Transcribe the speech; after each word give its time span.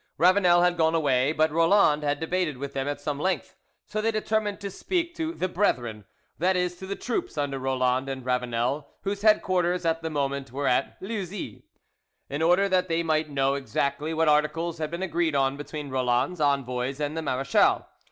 Ravanel 0.17 0.63
had 0.63 0.77
gone 0.77 0.95
away, 0.95 1.31
but 1.31 1.51
Roland 1.51 2.01
had 2.01 2.19
debated 2.19 2.57
with 2.57 2.73
them 2.73 2.87
at 2.87 2.99
some 2.99 3.19
length, 3.19 3.55
so 3.85 4.01
they 4.01 4.09
determined 4.09 4.59
to 4.61 4.71
speak 4.71 5.13
to 5.13 5.31
"the 5.31 5.47
brethren"—that 5.47 6.55
is, 6.55 6.75
to 6.77 6.87
the 6.87 6.95
troops 6.95 7.37
under 7.37 7.59
Roland 7.59 8.09
and 8.09 8.25
Ravanel, 8.25 8.87
whose 9.03 9.21
headquarters 9.21 9.85
at 9.85 10.01
the 10.01 10.09
moment 10.09 10.51
were 10.51 10.65
at 10.67 10.97
Leuzies, 11.03 11.61
in 12.31 12.41
order 12.41 12.67
that 12.67 12.87
they 12.87 13.03
might 13.03 13.29
know 13.29 13.53
exactly 13.53 14.11
what 14.11 14.27
articles 14.27 14.79
had 14.79 14.89
been 14.89 15.03
agreed 15.03 15.35
on 15.35 15.55
between 15.55 15.91
Roland's 15.91 16.41
envoys 16.41 16.99
and 16.99 17.15
the 17.15 17.21
marechal. 17.21 17.85